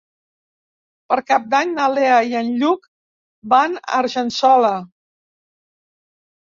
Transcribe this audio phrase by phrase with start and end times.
[1.11, 2.91] Per Cap d'Any na Lea i en Lluc
[3.55, 4.75] van a Argençola.